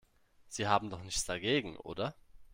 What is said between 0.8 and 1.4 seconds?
doch nichts